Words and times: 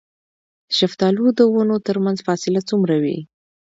د 0.67 0.71
شفتالو 0.79 1.25
د 1.37 1.39
ونو 1.53 1.75
ترمنځ 1.87 2.17
فاصله 2.27 2.61
څومره 2.69 2.95
وي؟ 3.03 3.17